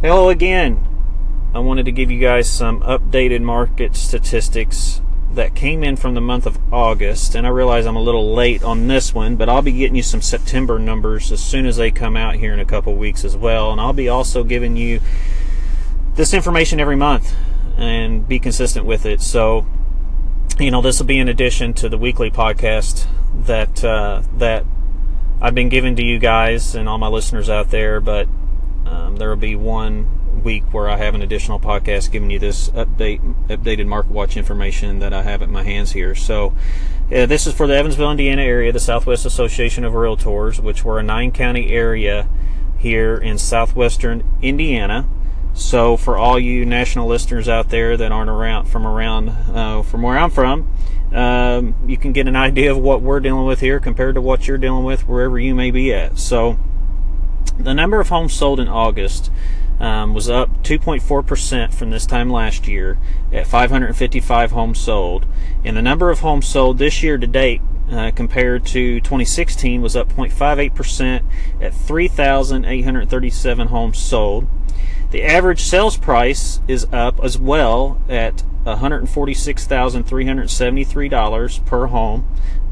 Hello 0.00 0.28
again. 0.28 0.86
I 1.52 1.58
wanted 1.58 1.86
to 1.86 1.90
give 1.90 2.08
you 2.08 2.20
guys 2.20 2.48
some 2.48 2.82
updated 2.82 3.40
market 3.40 3.96
statistics 3.96 5.02
that 5.32 5.56
came 5.56 5.82
in 5.82 5.96
from 5.96 6.14
the 6.14 6.20
month 6.20 6.46
of 6.46 6.56
August, 6.72 7.34
and 7.34 7.44
I 7.44 7.50
realize 7.50 7.84
I'm 7.84 7.96
a 7.96 8.00
little 8.00 8.32
late 8.32 8.62
on 8.62 8.86
this 8.86 9.12
one, 9.12 9.34
but 9.34 9.48
I'll 9.48 9.60
be 9.60 9.72
getting 9.72 9.96
you 9.96 10.04
some 10.04 10.22
September 10.22 10.78
numbers 10.78 11.32
as 11.32 11.42
soon 11.42 11.66
as 11.66 11.78
they 11.78 11.90
come 11.90 12.16
out 12.16 12.36
here 12.36 12.52
in 12.52 12.60
a 12.60 12.64
couple 12.64 12.94
weeks 12.94 13.24
as 13.24 13.36
well, 13.36 13.72
and 13.72 13.80
I'll 13.80 13.92
be 13.92 14.08
also 14.08 14.44
giving 14.44 14.76
you 14.76 15.00
this 16.14 16.32
information 16.32 16.78
every 16.78 16.94
month 16.94 17.34
and 17.76 18.28
be 18.28 18.38
consistent 18.38 18.86
with 18.86 19.04
it. 19.04 19.20
So, 19.20 19.66
you 20.60 20.70
know, 20.70 20.80
this 20.80 21.00
will 21.00 21.06
be 21.06 21.18
in 21.18 21.28
addition 21.28 21.74
to 21.74 21.88
the 21.88 21.98
weekly 21.98 22.30
podcast 22.30 23.04
that 23.34 23.84
uh, 23.84 24.22
that 24.36 24.64
I've 25.40 25.56
been 25.56 25.68
giving 25.68 25.96
to 25.96 26.04
you 26.04 26.20
guys 26.20 26.76
and 26.76 26.88
all 26.88 26.98
my 26.98 27.08
listeners 27.08 27.50
out 27.50 27.72
there, 27.72 28.00
but 28.00 28.28
um, 28.88 29.16
there 29.16 29.28
will 29.28 29.36
be 29.36 29.54
one 29.56 30.42
week 30.42 30.64
where 30.72 30.88
I 30.88 30.96
have 30.96 31.14
an 31.14 31.22
additional 31.22 31.60
podcast 31.60 32.10
giving 32.10 32.30
you 32.30 32.38
this 32.38 32.70
update, 32.70 33.20
updated 33.48 33.86
market 33.86 34.12
watch 34.12 34.36
information 34.36 34.98
that 35.00 35.12
I 35.12 35.22
have 35.22 35.42
at 35.42 35.50
my 35.50 35.62
hands 35.62 35.92
here. 35.92 36.14
So, 36.14 36.54
uh, 37.12 37.26
this 37.26 37.46
is 37.46 37.54
for 37.54 37.66
the 37.66 37.76
Evansville, 37.76 38.10
Indiana 38.10 38.42
area, 38.42 38.72
the 38.72 38.80
Southwest 38.80 39.26
Association 39.26 39.84
of 39.84 39.92
Realtors, 39.94 40.60
which 40.60 40.84
we're 40.84 40.98
a 40.98 41.02
nine 41.02 41.32
county 41.32 41.70
area 41.70 42.28
here 42.78 43.16
in 43.16 43.38
southwestern 43.38 44.22
Indiana. 44.40 45.08
So, 45.54 45.96
for 45.96 46.16
all 46.16 46.38
you 46.38 46.64
national 46.64 47.08
listeners 47.08 47.48
out 47.48 47.70
there 47.70 47.96
that 47.96 48.12
aren't 48.12 48.30
around 48.30 48.66
from 48.66 48.86
around 48.86 49.28
uh, 49.28 49.82
from 49.82 50.02
where 50.02 50.16
I'm 50.16 50.30
from, 50.30 50.70
um, 51.12 51.74
you 51.86 51.96
can 51.96 52.12
get 52.12 52.28
an 52.28 52.36
idea 52.36 52.70
of 52.70 52.78
what 52.78 53.02
we're 53.02 53.20
dealing 53.20 53.46
with 53.46 53.60
here 53.60 53.80
compared 53.80 54.14
to 54.14 54.20
what 54.20 54.46
you're 54.46 54.58
dealing 54.58 54.84
with 54.84 55.08
wherever 55.08 55.38
you 55.38 55.54
may 55.54 55.70
be 55.70 55.92
at. 55.92 56.18
So, 56.18 56.58
the 57.58 57.74
number 57.74 58.00
of 58.00 58.08
homes 58.08 58.32
sold 58.32 58.60
in 58.60 58.68
August 58.68 59.30
um, 59.80 60.14
was 60.14 60.28
up 60.28 60.62
2.4% 60.62 61.72
from 61.72 61.90
this 61.90 62.06
time 62.06 62.30
last 62.30 62.66
year 62.66 62.98
at 63.32 63.46
555 63.46 64.50
homes 64.52 64.80
sold. 64.80 65.26
And 65.64 65.76
the 65.76 65.82
number 65.82 66.10
of 66.10 66.20
homes 66.20 66.48
sold 66.48 66.78
this 66.78 67.02
year 67.02 67.18
to 67.18 67.26
date 67.26 67.60
uh, 67.90 68.10
compared 68.14 68.66
to 68.66 69.00
2016 69.00 69.80
was 69.80 69.96
up 69.96 70.12
0.58% 70.12 71.22
at 71.60 71.74
3,837 71.74 73.68
homes 73.68 73.98
sold. 73.98 74.46
The 75.10 75.24
average 75.24 75.62
sales 75.62 75.96
price 75.96 76.60
is 76.68 76.86
up 76.92 77.18
as 77.22 77.38
well 77.38 77.98
at 78.08 78.42
$146,373 78.64 81.64
per 81.64 81.86
home 81.86 82.28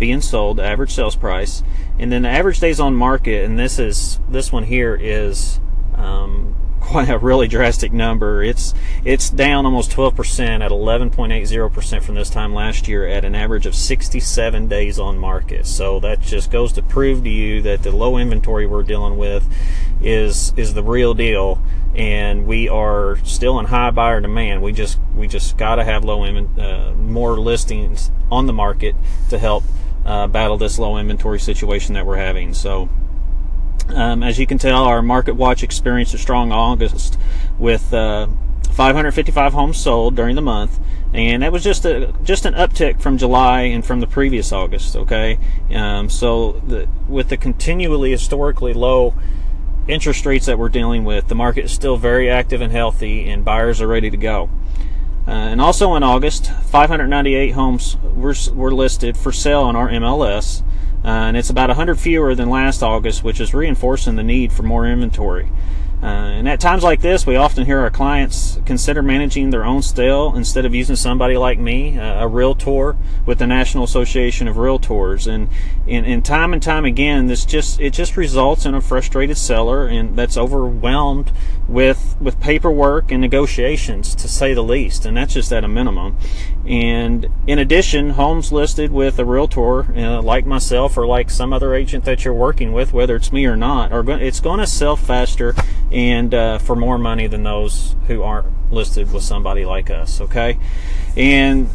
being 0.00 0.20
sold, 0.20 0.58
average 0.58 0.92
sales 0.92 1.14
price, 1.14 1.62
and 1.98 2.10
then 2.10 2.22
the 2.22 2.28
average 2.28 2.58
days 2.58 2.80
on 2.80 2.96
market. 2.96 3.44
And 3.44 3.56
this 3.56 3.78
is 3.78 4.18
this 4.28 4.50
one 4.50 4.64
here 4.64 4.98
is 5.00 5.60
um, 5.94 6.56
quite 6.80 7.08
a 7.08 7.18
really 7.18 7.46
drastic 7.46 7.92
number. 7.92 8.42
It's 8.42 8.74
it's 9.04 9.30
down 9.30 9.66
almost 9.66 9.92
12% 9.92 10.64
at 10.64 10.70
11.80% 10.70 12.02
from 12.02 12.14
this 12.16 12.30
time 12.30 12.52
last 12.52 12.88
year 12.88 13.06
at 13.06 13.24
an 13.24 13.36
average 13.36 13.66
of 13.66 13.76
67 13.76 14.66
days 14.66 14.98
on 14.98 15.18
market. 15.18 15.66
So 15.66 16.00
that 16.00 16.20
just 16.20 16.50
goes 16.50 16.72
to 16.72 16.82
prove 16.82 17.22
to 17.22 17.30
you 17.30 17.62
that 17.62 17.84
the 17.84 17.92
low 17.92 18.16
inventory 18.16 18.66
we're 18.66 18.82
dealing 18.82 19.18
with 19.18 19.46
is 20.02 20.54
is 20.56 20.72
the 20.72 20.82
real 20.82 21.12
deal 21.12 21.62
and 21.94 22.46
we 22.46 22.68
are 22.68 23.18
still 23.24 23.58
in 23.58 23.66
high 23.66 23.90
buyer 23.90 24.20
demand. 24.20 24.62
We 24.62 24.72
just 24.72 24.98
we 25.14 25.26
just 25.28 25.56
got 25.56 25.76
to 25.76 25.84
have 25.84 26.04
low 26.04 26.24
uh, 26.24 26.94
more 26.94 27.38
listings 27.38 28.10
on 28.30 28.46
the 28.46 28.52
market 28.52 28.94
to 29.28 29.38
help 29.38 29.64
uh, 30.10 30.26
battle 30.26 30.56
this 30.56 30.76
low 30.76 30.96
inventory 30.96 31.38
situation 31.38 31.94
that 31.94 32.04
we're 32.04 32.16
having. 32.16 32.52
So, 32.52 32.88
um, 33.90 34.24
as 34.24 34.40
you 34.40 34.46
can 34.46 34.58
tell, 34.58 34.82
our 34.82 35.02
market 35.02 35.36
watch 35.36 35.62
experienced 35.62 36.14
a 36.14 36.18
strong 36.18 36.50
August 36.50 37.16
with 37.60 37.94
uh, 37.94 38.26
555 38.72 39.52
homes 39.52 39.78
sold 39.78 40.16
during 40.16 40.34
the 40.34 40.42
month, 40.42 40.80
and 41.14 41.44
that 41.44 41.52
was 41.52 41.62
just 41.62 41.84
a 41.84 42.12
just 42.24 42.44
an 42.44 42.54
uptick 42.54 43.00
from 43.00 43.18
July 43.18 43.62
and 43.62 43.86
from 43.86 44.00
the 44.00 44.06
previous 44.08 44.50
August. 44.50 44.96
Okay, 44.96 45.38
um, 45.72 46.10
so 46.10 46.60
the, 46.66 46.88
with 47.08 47.28
the 47.28 47.36
continually 47.36 48.10
historically 48.10 48.74
low 48.74 49.14
interest 49.86 50.26
rates 50.26 50.46
that 50.46 50.58
we're 50.58 50.68
dealing 50.68 51.04
with, 51.04 51.28
the 51.28 51.36
market 51.36 51.66
is 51.66 51.72
still 51.72 51.96
very 51.96 52.28
active 52.28 52.60
and 52.60 52.72
healthy, 52.72 53.28
and 53.28 53.44
buyers 53.44 53.80
are 53.80 53.86
ready 53.86 54.10
to 54.10 54.16
go. 54.16 54.50
Uh, 55.26 55.30
and 55.30 55.60
also 55.60 55.94
in 55.94 56.02
August, 56.02 56.50
598 56.50 57.50
homes 57.50 57.96
were, 58.02 58.34
were 58.52 58.72
listed 58.72 59.16
for 59.16 59.32
sale 59.32 59.62
on 59.62 59.76
our 59.76 59.88
MLS, 59.88 60.62
uh, 61.04 61.08
and 61.08 61.36
it's 61.36 61.50
about 61.50 61.68
100 61.68 61.98
fewer 61.98 62.34
than 62.34 62.50
last 62.50 62.82
August, 62.82 63.22
which 63.22 63.40
is 63.40 63.54
reinforcing 63.54 64.16
the 64.16 64.22
need 64.22 64.52
for 64.52 64.62
more 64.62 64.86
inventory. 64.86 65.50
Uh, 66.02 66.06
and 66.06 66.48
at 66.48 66.58
times 66.60 66.82
like 66.82 67.02
this, 67.02 67.26
we 67.26 67.36
often 67.36 67.66
hear 67.66 67.80
our 67.80 67.90
clients 67.90 68.58
consider 68.64 69.02
managing 69.02 69.50
their 69.50 69.66
own 69.66 69.82
sale 69.82 70.32
instead 70.34 70.64
of 70.64 70.74
using 70.74 70.96
somebody 70.96 71.36
like 71.36 71.58
me, 71.58 71.98
a, 71.98 72.20
a 72.20 72.28
realtor 72.28 72.96
with 73.26 73.38
the 73.38 73.46
National 73.46 73.84
Association 73.84 74.48
of 74.48 74.56
Realtors. 74.56 75.30
And, 75.30 75.48
and, 75.86 76.06
and 76.06 76.24
time 76.24 76.54
and 76.54 76.62
time 76.62 76.86
again, 76.86 77.26
this 77.26 77.44
just 77.44 77.80
it 77.80 77.92
just 77.92 78.16
results 78.16 78.64
in 78.64 78.74
a 78.74 78.80
frustrated 78.80 79.36
seller 79.36 79.86
and 79.86 80.16
that's 80.16 80.38
overwhelmed 80.38 81.32
with 81.68 82.16
with 82.18 82.40
paperwork 82.40 83.12
and 83.12 83.20
negotiations, 83.20 84.14
to 84.14 84.26
say 84.26 84.54
the 84.54 84.62
least. 84.62 85.04
And 85.04 85.18
that's 85.18 85.34
just 85.34 85.52
at 85.52 85.64
a 85.64 85.68
minimum. 85.68 86.16
And 86.66 87.26
in 87.46 87.58
addition, 87.58 88.10
homes 88.10 88.52
listed 88.52 88.92
with 88.92 89.18
a 89.18 89.24
realtor 89.24 89.96
uh, 89.96 90.20
like 90.22 90.44
myself 90.44 90.96
or 90.98 91.06
like 91.06 91.30
some 91.30 91.52
other 91.52 91.74
agent 91.74 92.04
that 92.04 92.24
you're 92.24 92.34
working 92.34 92.72
with, 92.72 92.92
whether 92.92 93.16
it's 93.16 93.32
me 93.32 93.46
or 93.46 93.56
not, 93.56 93.92
are 93.92 94.08
it's 94.20 94.40
going 94.40 94.60
to 94.60 94.66
sell 94.66 94.96
faster 94.96 95.54
and 95.90 96.34
uh, 96.34 96.58
for 96.58 96.76
more 96.76 96.98
money 96.98 97.26
than 97.26 97.42
those 97.42 97.96
who 98.06 98.22
aren't 98.22 98.46
listed 98.70 99.12
with 99.12 99.22
somebody 99.22 99.64
like 99.64 99.88
us. 99.88 100.20
Okay, 100.20 100.58
and 101.16 101.68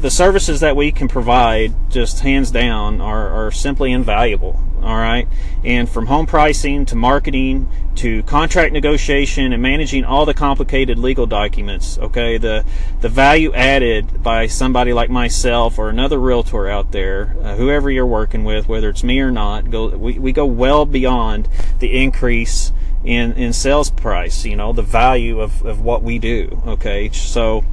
the 0.00 0.10
services 0.10 0.58
that 0.60 0.74
we 0.74 0.90
can 0.90 1.06
provide, 1.06 1.72
just 1.88 2.20
hands 2.20 2.50
down, 2.50 3.00
are, 3.00 3.46
are 3.46 3.52
simply 3.52 3.92
invaluable. 3.92 4.60
All 4.82 4.96
right, 4.96 5.28
and 5.64 5.88
from 5.88 6.06
home 6.06 6.26
pricing 6.26 6.84
to 6.86 6.96
marketing 6.96 7.68
to 7.96 8.22
contract 8.24 8.72
negotiation 8.72 9.52
and 9.52 9.62
managing 9.62 10.04
all 10.04 10.26
the 10.26 10.34
complicated 10.34 10.98
legal 10.98 11.26
documents. 11.26 11.98
Okay, 11.98 12.36
the 12.36 12.64
the 13.00 13.08
value 13.08 13.52
added 13.54 14.22
by 14.22 14.46
somebody 14.46 14.92
like 14.92 15.10
myself 15.10 15.78
or 15.78 15.88
another 15.88 16.18
realtor 16.18 16.68
out 16.68 16.90
there, 16.92 17.36
uh, 17.42 17.54
whoever 17.56 17.90
you're 17.90 18.06
working 18.06 18.44
with, 18.44 18.66
whether 18.66 18.88
it's 18.88 19.04
me 19.04 19.20
or 19.20 19.30
not, 19.30 19.70
go 19.70 19.88
we, 19.96 20.18
we 20.18 20.32
go 20.32 20.46
well 20.46 20.84
beyond 20.84 21.48
the 21.78 22.02
increase 22.02 22.72
in 23.04 23.32
in 23.32 23.52
sales 23.52 23.90
price 23.90 24.44
you 24.44 24.54
know 24.54 24.72
the 24.72 24.82
value 24.82 25.40
of, 25.40 25.64
of 25.64 25.80
what 25.80 26.02
we 26.02 26.18
do 26.18 26.62
okay 26.66 27.10
so 27.10 27.64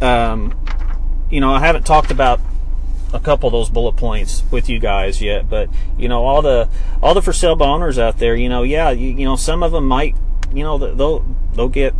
um 0.00 0.58
you 1.30 1.40
know 1.40 1.52
i 1.52 1.60
haven't 1.60 1.86
talked 1.86 2.10
about 2.10 2.40
a 3.16 3.20
couple 3.20 3.48
of 3.48 3.52
those 3.52 3.70
bullet 3.70 3.96
points 3.96 4.44
with 4.50 4.68
you 4.68 4.78
guys 4.78 5.20
yet 5.20 5.48
but 5.48 5.68
you 5.98 6.08
know 6.08 6.24
all 6.24 6.42
the 6.42 6.68
all 7.02 7.14
the 7.14 7.22
for 7.22 7.32
sale 7.32 7.60
owners 7.62 7.98
out 7.98 8.18
there 8.18 8.36
you 8.36 8.48
know 8.48 8.62
yeah 8.62 8.90
you, 8.90 9.10
you 9.10 9.24
know 9.24 9.36
some 9.36 9.62
of 9.62 9.72
them 9.72 9.86
might 9.86 10.14
you 10.52 10.62
know 10.62 10.78
they'll 10.78 11.24
they'll 11.54 11.68
get 11.68 11.94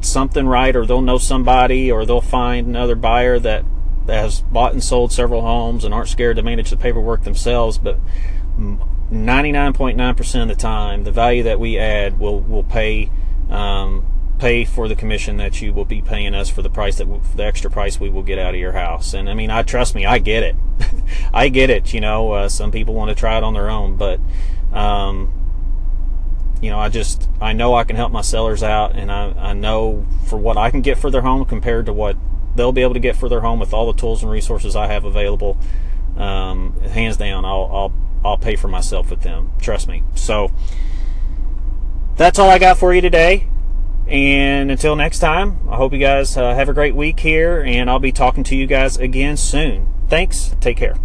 something 0.00 0.46
right 0.46 0.76
or 0.76 0.86
they'll 0.86 1.02
know 1.02 1.18
somebody 1.18 1.90
or 1.90 2.04
they'll 2.04 2.20
find 2.20 2.66
another 2.66 2.94
buyer 2.94 3.38
that, 3.38 3.64
that 4.06 4.22
has 4.22 4.42
bought 4.42 4.72
and 4.72 4.84
sold 4.84 5.12
several 5.12 5.40
homes 5.42 5.84
and 5.84 5.92
aren't 5.92 6.08
scared 6.08 6.36
to 6.36 6.42
manage 6.42 6.70
the 6.70 6.76
paperwork 6.76 7.24
themselves 7.24 7.78
but 7.78 7.98
99.9% 8.58 10.42
of 10.42 10.48
the 10.48 10.54
time, 10.54 11.04
the 11.04 11.12
value 11.12 11.44
that 11.44 11.60
we 11.60 11.78
add 11.78 12.18
will 12.18 12.40
will 12.40 12.64
pay 12.64 13.10
um, 13.50 14.04
pay 14.38 14.64
for 14.64 14.88
the 14.88 14.94
commission 14.94 15.38
that 15.38 15.62
you 15.62 15.72
will 15.72 15.84
be 15.84 16.02
paying 16.02 16.34
us 16.34 16.50
for 16.50 16.62
the 16.62 16.68
price 16.68 16.98
that 16.98 17.06
the 17.36 17.44
extra 17.44 17.70
price 17.70 17.98
we 17.98 18.08
will 18.08 18.22
get 18.22 18.38
out 18.38 18.54
of 18.54 18.60
your 18.60 18.72
house. 18.72 19.14
And 19.14 19.30
I 19.30 19.34
mean, 19.34 19.50
I 19.50 19.62
trust 19.62 19.94
me, 19.94 20.04
I 20.04 20.18
get 20.18 20.42
it. 20.42 20.56
I 21.32 21.48
get 21.48 21.70
it. 21.70 21.94
You 21.94 22.00
know, 22.00 22.32
uh, 22.32 22.48
some 22.48 22.70
people 22.70 22.94
want 22.94 23.08
to 23.08 23.14
try 23.14 23.38
it 23.38 23.44
on 23.44 23.54
their 23.54 23.70
own, 23.70 23.96
but 23.96 24.20
um, 24.72 25.32
you 26.60 26.70
know, 26.70 26.78
I 26.78 26.88
just 26.88 27.28
I 27.40 27.52
know 27.52 27.74
I 27.74 27.84
can 27.84 27.96
help 27.96 28.12
my 28.12 28.22
sellers 28.22 28.62
out, 28.62 28.94
and 28.94 29.10
I 29.10 29.32
I 29.38 29.52
know 29.52 30.06
for 30.26 30.36
what 30.36 30.56
I 30.56 30.70
can 30.70 30.82
get 30.82 30.98
for 30.98 31.10
their 31.10 31.22
home 31.22 31.44
compared 31.44 31.86
to 31.86 31.92
what 31.92 32.16
they'll 32.54 32.72
be 32.72 32.82
able 32.82 32.94
to 32.94 33.00
get 33.00 33.16
for 33.16 33.28
their 33.28 33.40
home 33.40 33.58
with 33.58 33.72
all 33.72 33.90
the 33.90 33.98
tools 33.98 34.22
and 34.22 34.30
resources 34.30 34.76
I 34.76 34.86
have 34.86 35.04
available. 35.04 35.56
Um, 36.16 36.80
hands 36.80 37.18
down, 37.18 37.44
I'll, 37.44 37.70
I'll 37.72 37.92
I'll 38.24 38.38
pay 38.38 38.56
for 38.56 38.68
myself 38.68 39.10
with 39.10 39.20
them. 39.20 39.52
Trust 39.60 39.88
me. 39.88 40.02
So 40.14 40.50
that's 42.16 42.38
all 42.38 42.48
I 42.48 42.58
got 42.58 42.78
for 42.78 42.94
you 42.94 43.00
today. 43.00 43.48
And 44.08 44.70
until 44.70 44.94
next 44.94 45.18
time, 45.18 45.68
I 45.68 45.76
hope 45.76 45.92
you 45.92 45.98
guys 45.98 46.36
uh, 46.36 46.54
have 46.54 46.68
a 46.68 46.74
great 46.74 46.94
week 46.94 47.20
here, 47.20 47.62
and 47.62 47.90
I'll 47.90 47.98
be 47.98 48.12
talking 48.12 48.44
to 48.44 48.56
you 48.56 48.66
guys 48.66 48.96
again 48.96 49.36
soon. 49.36 49.92
Thanks. 50.08 50.54
Take 50.60 50.76
care. 50.76 50.96